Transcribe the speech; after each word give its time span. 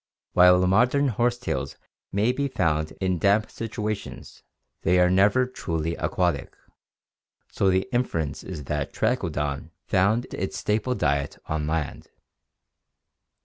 While 0.33 0.65
modem 0.65 1.09
horsetails 1.09 1.75
may 2.11 2.31
be 2.31 2.47
found 2.47 2.93
in 2.99 3.19
damp 3.19 3.51
situations, 3.51 4.41
they 4.81 4.99
are 4.99 5.11
never 5.11 5.45
truly 5.45 5.93
aquatic, 5.95 6.57
so 7.51 7.69
the 7.69 7.87
inference 7.93 8.43
is 8.43 8.63
that 8.63 8.93
Trachodon 8.93 9.69
found 9.85 10.25
its 10.33 10.57
staple 10.57 10.95
diet 10.95 11.37
on 11.45 11.67
land. 11.67 12.07